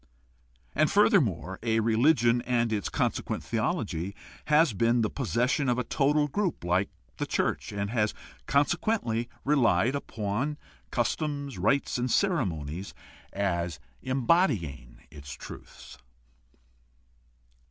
And, 0.73 0.89
further 0.89 1.21
more, 1.21 1.59
a 1.61 1.79
religion 1.79 2.41
and 2.41 2.73
its 2.73 2.89
consequent 2.89 3.43
theology 3.43 4.15
has 4.45 4.73
been 4.73 5.01
the 5.01 5.11
possession 5.11 5.69
of 5.69 5.77
a 5.77 5.83
total 5.83 6.27
group 6.27 6.63
like 6.63 6.89
the 7.17 7.27
church, 7.27 7.71
and 7.71 7.91
has 7.91 8.15
conse 8.47 8.75
quently 8.77 9.27
relied 9.45 9.93
upon 9.93 10.57
customs, 10.89 11.59
rites, 11.59 11.99
and 11.99 12.09
ceremonies 12.09 12.95
as 13.31 13.79
embody 14.01 14.65
ing 14.65 15.03
its 15.11 15.33
truths. 15.33 15.99